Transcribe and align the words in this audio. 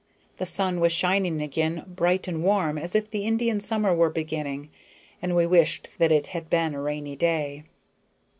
The 0.37 0.47
sun 0.47 0.79
was 0.79 0.91
shining 0.91 1.43
again 1.43 1.83
bright 1.85 2.27
and 2.27 2.43
warm 2.43 2.79
as 2.79 2.95
if 2.95 3.11
the 3.11 3.23
Indian 3.23 3.59
summer 3.59 3.93
were 3.93 4.09
beginning, 4.09 4.71
and 5.21 5.35
we 5.35 5.45
wished 5.45 5.89
that 5.99 6.11
it 6.11 6.25
had 6.33 6.49
been 6.49 6.73
a 6.73 6.81
rainy 6.81 7.15
day. 7.15 7.65